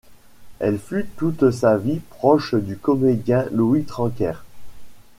Il 0.65 0.79
fut 0.79 1.05
toute 1.15 1.51
sa 1.51 1.77
vie 1.77 1.99
proche 1.99 2.55
du 2.55 2.75
comédien 2.75 3.45
Luis 3.51 3.83
Trenker. 3.83 4.41